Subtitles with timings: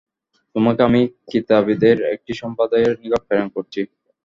[0.55, 1.01] তোমাকে আমি
[1.29, 3.81] কিতাবীদের একটি সম্প্রদায়ের নিকট প্রেরণ করছি।